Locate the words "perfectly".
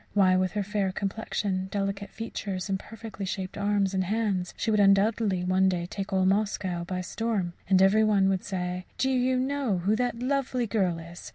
2.79-3.23